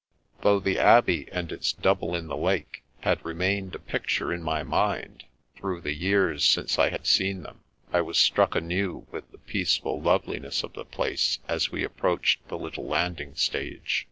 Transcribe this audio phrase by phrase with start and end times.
[0.41, 4.63] Though the Abbey and its double in the lake had remained a picture in my
[4.63, 5.25] mind,
[5.57, 7.57] through the years since I had seen them^
[7.93, 12.57] I was struck anew with the peaceful loveliness of the place as we approached the
[12.57, 13.99] little landing stage.